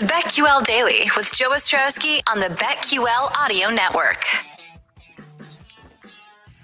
[0.00, 4.22] It's BetQL Daily with Joe Ostrowski on the BetQL Audio Network.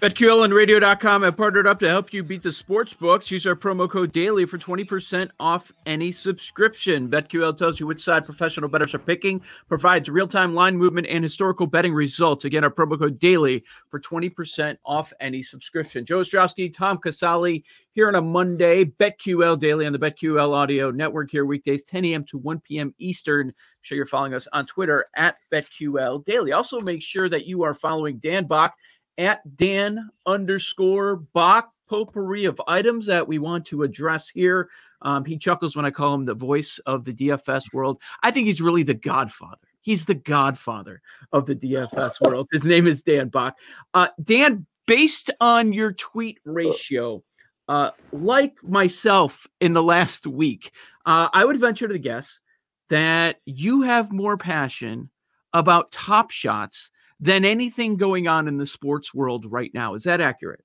[0.04, 3.30] BetQL and radio.com have partnered up to help you beat the sports books.
[3.30, 7.09] Use our promo code DAILY for 20% off any subscription.
[7.09, 11.24] BetQL tells you which side professional bettors are picking, provides real time line movement and
[11.24, 12.45] historical betting results.
[12.45, 16.04] Again, our promo code DAILY for 20% off any subscription.
[16.04, 18.84] Joe Ostrowski, Tom Casali here on a Monday.
[18.84, 22.24] BetQL Daily on the BetQL Audio Network here weekdays, 10 a.m.
[22.24, 22.95] to 1 p.m.
[22.98, 23.46] Eastern.
[23.46, 26.52] Make sure you're following us on Twitter at BetQL Daily.
[26.52, 28.74] Also, make sure that you are following Dan Back
[29.18, 34.70] at Dan underscore Back potpourri of items that we want to address here.
[35.02, 38.01] Um, he chuckles when I call him the voice of the DFS world.
[38.23, 39.59] I think he's really the godfather.
[39.80, 42.48] He's the godfather of the DFS world.
[42.51, 43.59] His name is Dan Back.
[43.92, 47.23] Uh, Dan, based on your tweet ratio,
[47.68, 50.73] uh, like myself in the last week,
[51.04, 52.40] uh, I would venture to guess
[52.88, 55.10] that you have more passion
[55.52, 59.95] about top shots than anything going on in the sports world right now.
[59.95, 60.65] Is that accurate?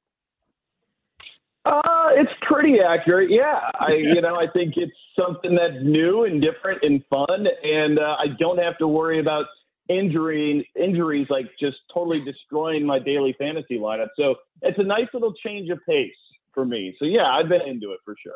[1.66, 3.30] Uh, it's pretty accurate.
[3.30, 8.00] Yeah, I you know I think it's something that's new and different and fun, and
[8.00, 9.45] uh, I don't have to worry about
[9.89, 14.10] injury injuries like just totally destroying my daily fantasy lineup.
[14.16, 16.14] So it's a nice little change of pace
[16.54, 16.95] for me.
[16.99, 18.33] So yeah, I've been into it for sure.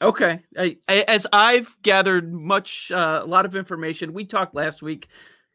[0.00, 5.08] Okay, I, as I've gathered much uh, a lot of information, we talked last week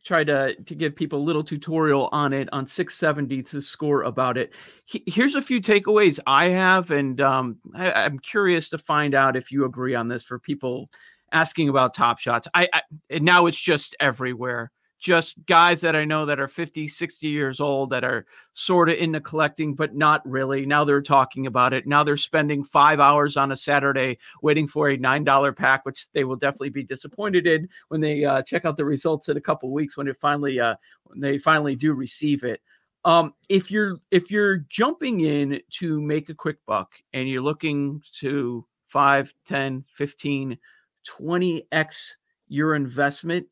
[0.08, 4.38] try to to give people a little tutorial on it on 670 The Score about
[4.38, 4.52] it.
[4.86, 9.36] He, here's a few takeaways I have, and um, I, am curious to find out
[9.36, 10.90] if you agree on this for people
[11.32, 12.48] asking about top shots.
[12.54, 12.82] I, I
[13.20, 17.92] now it's just everywhere just guys that I know that are 50, 60 years old
[17.92, 20.66] that are sort of into collecting, but not really.
[20.66, 21.86] Now they're talking about it.
[21.86, 26.24] Now they're spending five hours on a Saturday waiting for a $9 pack, which they
[26.24, 29.72] will definitely be disappointed in when they uh, check out the results in a couple
[29.72, 32.62] weeks when it finally, uh, when they finally do receive it.
[33.06, 38.02] Um, if you're if you're jumping in to make a quick buck and you're looking
[38.20, 40.58] to 5 10 15
[41.08, 41.96] 20x
[42.50, 43.48] your investment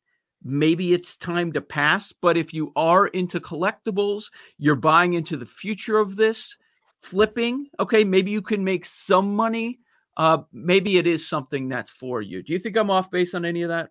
[0.46, 2.14] maybe it's time to pass.
[2.14, 4.26] But if you are into collectibles,
[4.58, 6.56] you're buying into the future of this,
[7.02, 9.80] flipping, okay, maybe you can make some money.
[10.16, 12.42] Uh, maybe it is something that's for you.
[12.42, 13.90] Do you think I'm off base on any of that?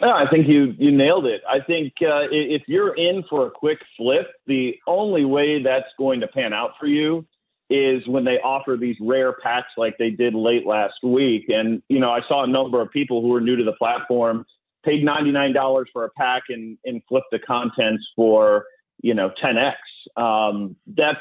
[0.00, 1.40] No, I think you you nailed it.
[1.48, 6.20] I think uh, if you're in for a quick flip, the only way that's going
[6.20, 7.26] to pan out for you
[7.68, 11.46] is when they offer these rare packs like they did late last week.
[11.48, 14.46] And you know, I saw a number of people who were new to the platform
[14.84, 18.66] paid $99 for a pack and, and flipped the contents for,
[19.00, 19.74] you know, 10X.
[20.16, 21.20] Um, that's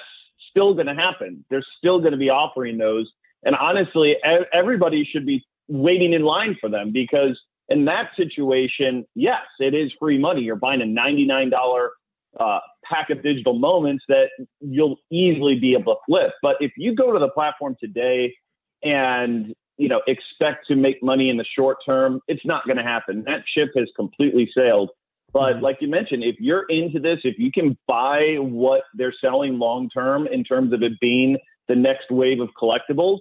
[0.50, 1.44] still going to happen.
[1.50, 3.10] They're still going to be offering those.
[3.44, 4.18] And honestly,
[4.54, 9.92] everybody should be waiting in line for them because in that situation, yes, it is
[10.00, 10.42] free money.
[10.42, 11.52] You're buying a $99
[12.40, 14.30] uh, pack of digital moments that
[14.60, 16.32] you'll easily be able to flip.
[16.42, 18.34] But if you go to the platform today
[18.84, 22.84] and you know, expect to make money in the short term, it's not going to
[22.84, 23.24] happen.
[23.26, 24.90] That ship has completely sailed.
[25.34, 25.64] But mm-hmm.
[25.64, 29.90] like you mentioned, if you're into this, if you can buy what they're selling long
[29.90, 33.20] term in terms of it being the next wave of collectibles,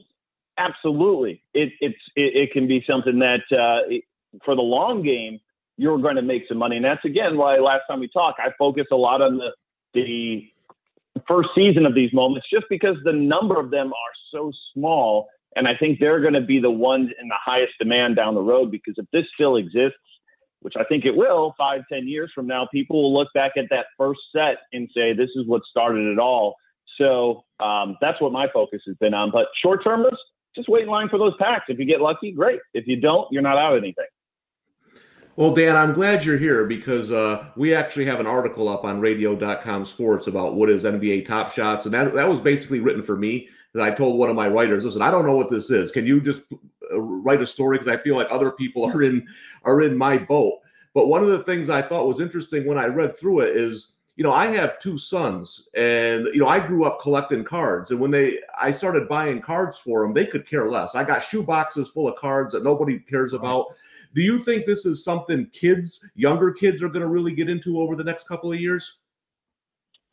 [0.57, 4.05] absolutely, it, it's it, it can be something that uh, it,
[4.45, 5.41] for the long game
[5.79, 6.77] you're going to make some money.
[6.77, 9.51] And that's again why last time we talked, I focus a lot on the
[9.95, 10.51] the
[11.29, 15.67] first season of these moments, just because the number of them are so small and
[15.67, 18.71] I think they're going to be the ones in the highest demand down the road
[18.71, 19.99] because if this still exists,
[20.61, 23.65] which I think it will, five, ten years from now, people will look back at
[23.71, 26.57] that first set and say, this is what started it all.
[26.99, 29.31] So um, that's what my focus has been on.
[29.31, 30.19] But short termers,
[30.55, 31.65] just wait in line for those packs.
[31.69, 32.61] If you get lucky, great.
[32.75, 34.07] If you don't, you're not out of anything.
[35.37, 39.01] Well, Dan, I'm glad you're here because uh, we actually have an article up on
[39.01, 41.85] radio.com sports about what is NBA Top Shots.
[41.85, 43.49] And that, that was basically written for me.
[43.79, 45.93] I told one of my writers, listen, I don't know what this is.
[45.93, 46.43] Can you just
[46.93, 47.79] uh, write a story?
[47.79, 49.27] Because I feel like other people are in
[49.65, 50.61] are in my boat.
[50.95, 53.93] But one of the things I thought was interesting when I read through it is,
[54.17, 57.91] you know, I have two sons, and you know, I grew up collecting cards.
[57.91, 60.95] And when they, I started buying cards for them, they could care less.
[60.95, 63.67] I got shoe boxes full of cards that nobody cares about.
[64.15, 67.79] Do you think this is something kids, younger kids, are going to really get into
[67.79, 69.01] over the next couple of years?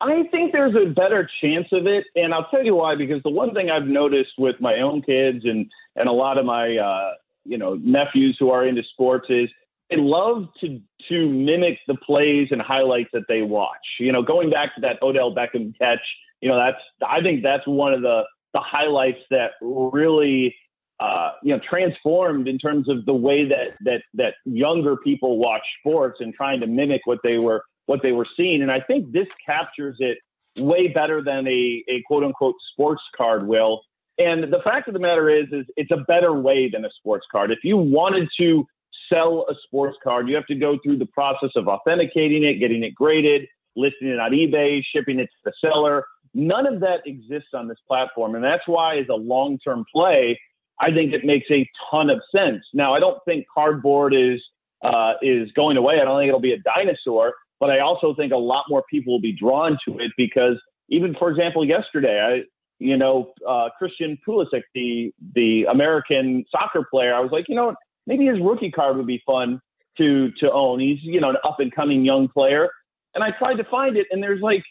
[0.04, 2.94] I think there's a better chance of it, and I'll tell you why.
[2.94, 6.44] Because the one thing I've noticed with my own kids and and a lot of
[6.44, 7.12] my uh,
[7.44, 9.48] you know nephews who are into sports is
[9.88, 13.86] they love to to mimic the plays and highlights that they watch.
[13.98, 16.00] You know, going back to that Odell Beckham catch,
[16.42, 20.54] you know, that's I think that's one of the the highlights that really
[21.00, 25.62] uh, you know transformed in terms of the way that that that younger people watch
[25.80, 28.62] sports and trying to mimic what they were what they were seeing.
[28.62, 30.18] And I think this captures it
[30.58, 33.82] way better than a, a quote unquote sports card will.
[34.18, 37.26] And the fact of the matter is, is it's a better way than a sports
[37.30, 37.50] card.
[37.50, 38.64] If you wanted to
[39.12, 42.84] sell a sports card, you have to go through the process of authenticating it, getting
[42.84, 46.04] it graded, listing it on eBay, shipping it to the seller.
[46.32, 48.34] None of that exists on this platform.
[48.34, 50.38] And that's why, as a long term play,
[50.80, 52.62] I think it makes a ton of sense.
[52.72, 54.40] Now, I don't think cardboard is
[54.82, 56.00] uh, is going away.
[56.00, 59.14] I don't think it'll be a dinosaur, but I also think a lot more people
[59.14, 62.42] will be drawn to it because even, for example, yesterday, I
[62.78, 67.74] you know uh, Christian Pulisic, the the American soccer player, I was like, you know,
[68.06, 69.62] maybe his rookie card would be fun
[69.96, 70.78] to to own.
[70.78, 72.68] He's you know an up and coming young player,
[73.14, 74.62] and I tried to find it, and there's like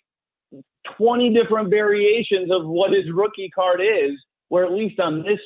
[0.96, 4.20] 20 different variations of what his rookie card is
[4.50, 5.40] where at least on this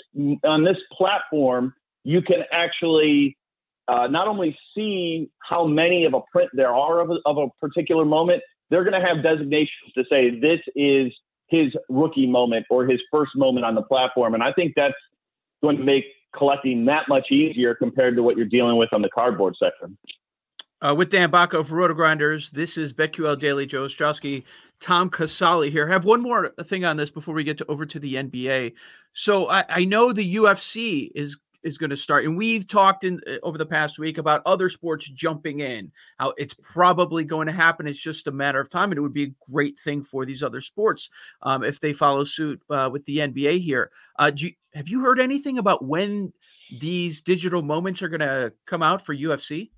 [0.43, 1.73] on this platform
[2.03, 3.36] you can actually
[3.87, 7.47] uh, not only see how many of a print there are of a, of a
[7.65, 11.13] particular moment, they're going to have designations to say this is
[11.49, 14.95] his rookie moment or his first moment on the platform, and I think that's
[15.61, 16.05] going to make
[16.35, 19.97] collecting that much easier compared to what you're dealing with on the cardboard section.
[20.79, 23.65] Uh, with Dan Bacco for RotoGrinders, this is BetQL Daily.
[23.65, 24.43] Joe Ostrowski,
[24.79, 25.89] Tom Casale here.
[25.89, 28.73] I have one more thing on this before we get to over to the NBA.
[29.13, 33.19] So I, I know the UFC is is going to start, and we've talked in
[33.27, 35.91] uh, over the past week about other sports jumping in.
[36.17, 37.87] How it's probably going to happen.
[37.87, 40.43] It's just a matter of time, and it would be a great thing for these
[40.43, 41.09] other sports
[41.41, 43.91] um, if they follow suit uh, with the NBA here.
[44.17, 46.33] Uh, you, have you heard anything about when
[46.79, 49.69] these digital moments are going to come out for UFC?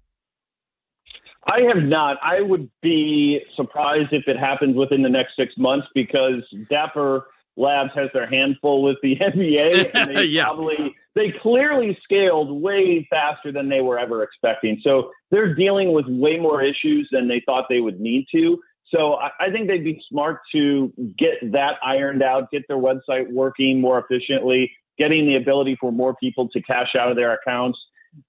[1.45, 2.17] I have not.
[2.21, 7.91] I would be surprised if it happens within the next six months because Dapper Labs
[7.95, 9.91] has their handful with the NBA.
[9.93, 10.45] And they yeah.
[10.45, 14.79] probably they clearly scaled way faster than they were ever expecting.
[14.81, 18.57] So they're dealing with way more issues than they thought they would need to.
[18.87, 23.29] So I, I think they'd be smart to get that ironed out, get their website
[23.31, 27.77] working more efficiently, getting the ability for more people to cash out of their accounts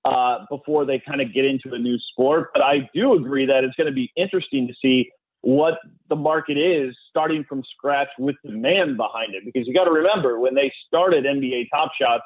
[0.05, 2.51] uh, before they kind of get into a new sport.
[2.53, 5.09] But I do agree that it's going to be interesting to see
[5.43, 5.75] what
[6.09, 9.45] the market is starting from scratch with demand behind it.
[9.45, 12.25] Because you got to remember when they started NBA Top Shots,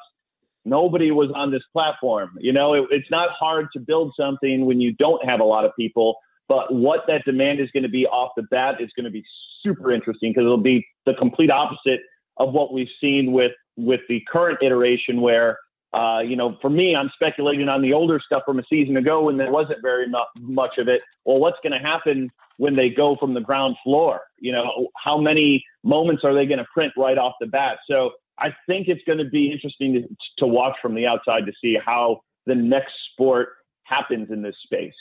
[0.65, 2.31] nobody was on this platform.
[2.39, 5.65] You know, it, it's not hard to build something when you don't have a lot
[5.65, 6.17] of people.
[6.47, 9.23] But what that demand is going to be off the bat is going to be
[9.63, 12.01] super interesting because it'll be the complete opposite
[12.37, 15.57] of what we've seen with with the current iteration where
[15.95, 19.23] uh, you know, for me, I'm speculating on the older stuff from a season ago
[19.23, 20.07] when there wasn't very
[20.41, 21.01] much of it.
[21.23, 24.19] Well, what's going to happen when they go from the ground floor?
[24.37, 27.77] You know, how many moments are they going to print right off the bat?
[27.89, 30.01] So I think it's going to be interesting to,
[30.39, 33.49] to watch from the outside to see how the next sport
[33.83, 34.93] happens in this space.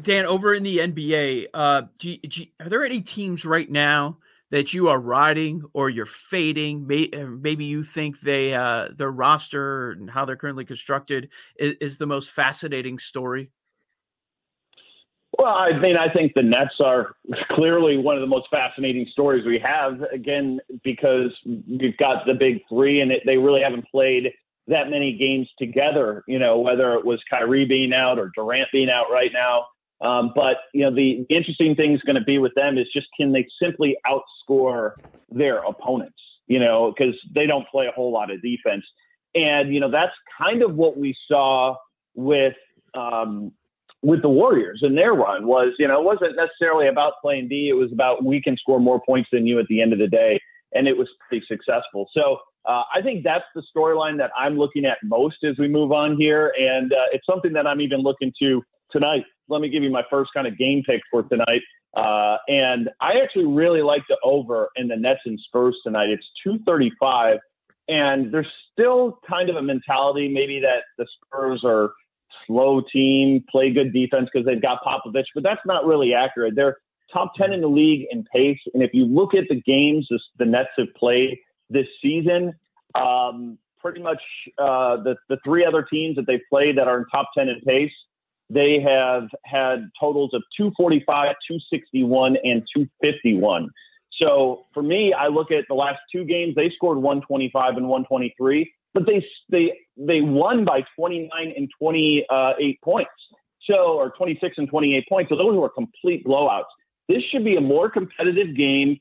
[0.00, 4.18] Dan, over in the NBA, uh, do do are there any teams right now
[4.50, 6.84] that you are riding or you're fading.
[7.12, 11.28] Uh, maybe you think they uh, their roster and how they're currently constructed
[11.58, 13.50] is, is the most fascinating story.
[15.38, 17.16] Well, I mean, I think the Nets are
[17.50, 20.00] clearly one of the most fascinating stories we have.
[20.12, 24.32] Again, because you've got the big three, and it, they really haven't played
[24.68, 26.22] that many games together.
[26.28, 29.66] You know, whether it was Kyrie being out or Durant being out right now.
[30.00, 33.08] Um, but you know, the, interesting thing is going to be with them is just
[33.16, 34.92] can they simply outscore
[35.30, 36.20] their opponents?
[36.46, 38.84] You know, because they don't play a whole lot of defense,
[39.34, 41.76] and you know that's kind of what we saw
[42.14, 42.54] with
[42.94, 43.52] um,
[44.04, 45.46] with the Warriors in their run.
[45.46, 48.78] Was you know it wasn't necessarily about playing D; it was about we can score
[48.78, 50.40] more points than you at the end of the day,
[50.72, 52.08] and it was pretty successful.
[52.16, 55.90] So uh, I think that's the storyline that I'm looking at most as we move
[55.90, 59.24] on here, and uh, it's something that I'm even looking to tonight.
[59.48, 61.62] Let me give you my first kind of game pick for tonight.
[61.96, 66.08] Uh, and I actually really like the over in the Nets and Spurs tonight.
[66.08, 67.38] It's 235.
[67.86, 71.92] And there's still kind of a mentality maybe that the Spurs are
[72.46, 76.54] slow team, play good defense because they've got Popovich, but that's not really accurate.
[76.54, 76.76] They're
[77.12, 78.58] top 10 in the league in pace.
[78.74, 81.38] And if you look at the games the Nets have played
[81.70, 82.54] this season,
[82.94, 84.22] um, pretty much
[84.58, 87.60] uh, the, the three other teams that they've played that are in top 10 in
[87.60, 87.92] pace,
[88.50, 91.06] they have had totals of 245,
[91.46, 93.70] 261, and 251.
[94.20, 98.72] So for me, I look at the last two games, they scored 125 and 123,
[98.94, 103.10] but they they they won by 29 and 28 points.
[103.68, 105.30] So or 26 and 28 points.
[105.30, 106.64] So those were complete blowouts.
[107.08, 108.98] This should be a more competitive game,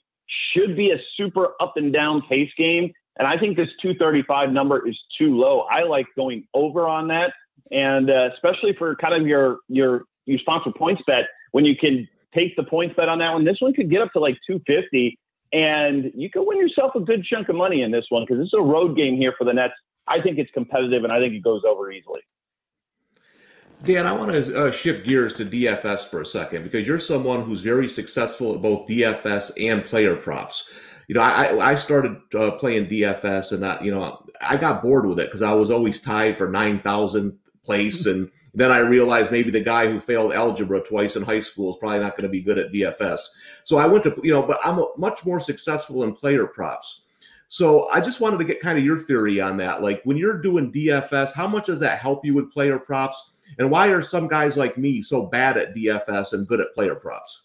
[0.53, 2.91] should be a super up and down pace game.
[3.17, 5.62] And I think this 235 number is too low.
[5.71, 7.33] I like going over on that.
[7.71, 12.55] And uh, especially for kind of your your your sponsor PointsBet, when you can take
[12.55, 15.17] the PointsBet on that one, this one could get up to like 250,
[15.53, 18.48] and you can win yourself a good chunk of money in this one because this
[18.48, 19.74] is a road game here for the Nets.
[20.07, 22.19] I think it's competitive, and I think it goes over easily.
[23.86, 27.43] Dan, I want to uh, shift gears to DFS for a second because you're someone
[27.43, 30.72] who's very successful at both DFS and player props.
[31.07, 35.05] You know, I, I started uh, playing DFS and I, you know, I got bored
[35.05, 38.05] with it because I was always tied for 9,000 place.
[38.05, 41.77] And then I realized maybe the guy who failed algebra twice in high school is
[41.79, 43.19] probably not going to be good at DFS.
[43.63, 47.01] So I went to, you know, but I'm much more successful in player props.
[47.48, 49.81] So I just wanted to get kind of your theory on that.
[49.81, 53.31] Like when you're doing DFS, how much does that help you with player props?
[53.57, 56.95] And why are some guys like me so bad at DFS and good at player
[56.95, 57.43] props?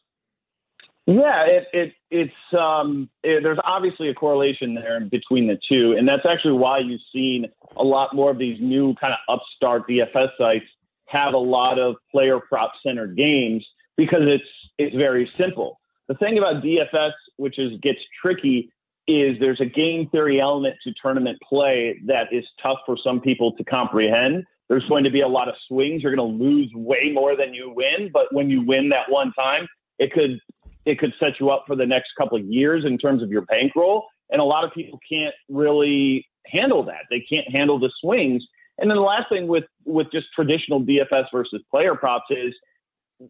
[1.07, 6.07] Yeah, it, it it's um, it, there's obviously a correlation there between the two, and
[6.07, 7.47] that's actually why you've seen
[7.77, 10.67] a lot more of these new kind of upstart DFS sites
[11.09, 14.45] have a lot of player prop centered games because it's
[14.79, 15.81] it's very simple.
[16.07, 18.73] The thing about DFS, which is gets tricky,
[19.07, 23.53] is there's a game theory element to tournament play that is tough for some people
[23.57, 24.45] to comprehend.
[24.69, 26.03] There's going to be a lot of swings.
[26.03, 29.33] You're going to lose way more than you win, but when you win that one
[29.33, 29.67] time,
[29.99, 30.38] it could
[30.85, 33.43] it could set you up for the next couple of years in terms of your
[33.43, 34.07] bankroll.
[34.31, 37.03] And a lot of people can't really handle that.
[37.11, 38.43] They can't handle the swings.
[38.79, 42.55] And then the last thing with with just traditional DFS versus player props is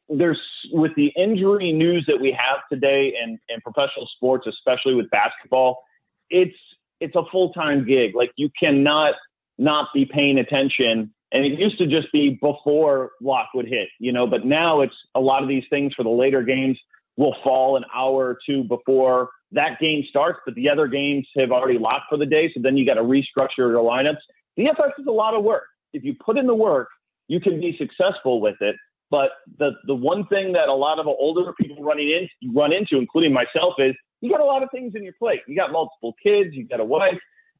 [0.09, 0.41] there's
[0.73, 5.83] with the injury news that we have today in, in professional sports, especially with basketball,
[6.31, 6.57] it's
[7.01, 8.15] it's a full time gig.
[8.15, 9.15] Like you cannot
[9.59, 11.13] not be paying attention.
[11.31, 14.95] And it used to just be before lock would hit, you know, but now it's
[15.15, 16.79] a lot of these things for the later games
[17.17, 21.51] will fall an hour or two before that game starts, but the other games have
[21.51, 22.51] already locked for the day.
[22.55, 24.19] So then you got to restructure your lineups.
[24.59, 25.65] DFS is a lot of work.
[25.93, 26.89] If you put in the work,
[27.29, 28.77] you can be successful with it.
[29.11, 32.99] But the the one thing that a lot of older people running in run into,
[32.99, 35.41] including myself, is you got a lot of things in your plate.
[35.47, 37.19] You got multiple kids, you got a wife,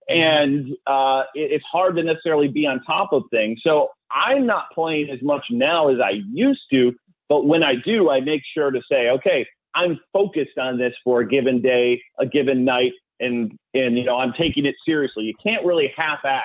[0.09, 3.61] and uh, it, it's hard to necessarily be on top of things.
[3.63, 6.93] So I'm not playing as much now as I used to
[7.29, 11.21] but when I do, I make sure to say, okay, I'm focused on this for
[11.21, 15.25] a given day, a given night, and and you know I'm taking it seriously.
[15.25, 16.43] You can't really half-ass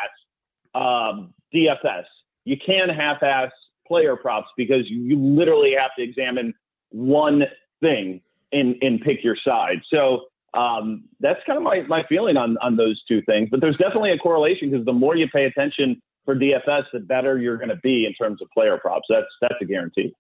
[0.76, 2.06] um, DFS.
[2.46, 3.52] You can half-ass
[3.88, 6.54] player props because you literally have to examine
[6.90, 7.44] one
[7.82, 9.82] thing and and pick your side.
[9.90, 13.50] So um, that's kind of my, my feeling on on those two things.
[13.50, 17.40] But there's definitely a correlation because the more you pay attention for DFS, the better
[17.40, 19.08] you're going to be in terms of player props.
[19.10, 20.14] That's that's a guarantee.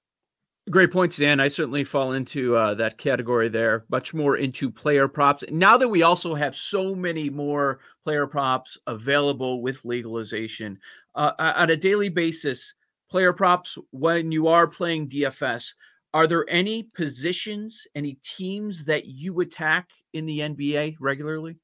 [0.69, 1.41] Great points, Dan.
[1.41, 3.83] I certainly fall into uh, that category there.
[3.89, 5.43] Much more into player props.
[5.51, 10.79] Now that we also have so many more player props available with legalization
[11.15, 12.73] uh, on a daily basis,
[13.11, 15.73] player props, when you are playing DFS,
[16.13, 21.57] are there any positions, any teams that you attack in the NBA regularly?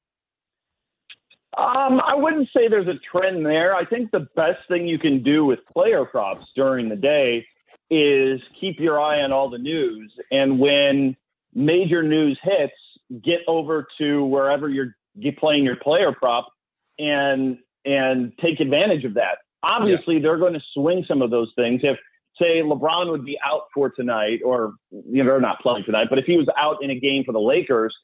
[1.56, 3.74] Um, I wouldn't say there's a trend there.
[3.74, 7.46] I think the best thing you can do with player props during the day
[7.90, 10.12] is keep your eye on all the news.
[10.30, 11.16] And when
[11.54, 12.72] major news hits,
[13.22, 14.94] get over to wherever you're
[15.38, 16.48] playing your player prop
[16.98, 19.38] and and take advantage of that.
[19.62, 20.22] Obviously, yeah.
[20.22, 21.80] they're going to swing some of those things.
[21.82, 21.98] If
[22.40, 26.18] say LeBron would be out for tonight, or you know, they're not playing tonight, but
[26.18, 27.94] if he was out in a game for the Lakers,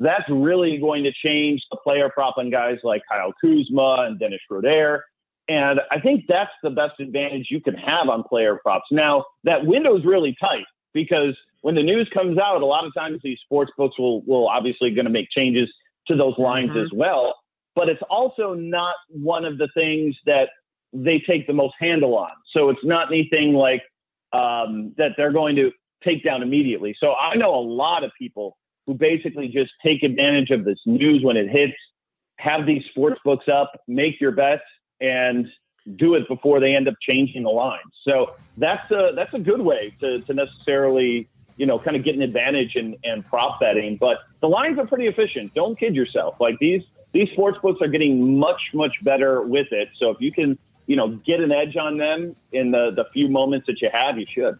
[0.00, 4.40] that's really going to change the player prop on guys like Kyle Kuzma and Dennis
[4.46, 5.04] Schroeder.
[5.48, 8.86] And I think that's the best advantage you can have on player props.
[8.90, 12.92] Now, that window is really tight because when the news comes out, a lot of
[12.94, 15.72] times these sports books will, will obviously going to make changes
[16.08, 16.80] to those lines mm-hmm.
[16.80, 17.34] as well.
[17.76, 20.48] but it's also not one of the things that
[20.92, 22.30] they take the most handle on.
[22.56, 23.82] So it's not anything like
[24.32, 25.70] um, that they're going to
[26.02, 26.96] take down immediately.
[26.98, 31.22] So I know a lot of people who basically just take advantage of this news
[31.22, 31.74] when it hits,
[32.38, 34.62] have these sports books up, make your bets,
[35.00, 35.48] and
[35.96, 37.92] do it before they end up changing the lines.
[38.02, 42.14] So that's a that's a good way to, to necessarily you know kind of get
[42.14, 43.96] an advantage in and prop betting.
[43.96, 45.54] But the lines are pretty efficient.
[45.54, 46.40] Don't kid yourself.
[46.40, 49.88] Like these these sports books are getting much much better with it.
[49.98, 53.28] So if you can you know get an edge on them in the the few
[53.28, 54.58] moments that you have, you should.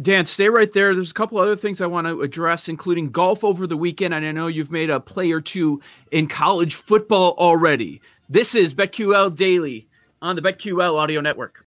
[0.00, 0.92] Dan, stay right there.
[0.92, 4.12] There's a couple other things I want to address, including golf over the weekend.
[4.12, 8.00] And I know you've made a play or two in college football already.
[8.26, 9.86] This is BetQL Daily
[10.22, 11.62] on the BetQL Audio Network.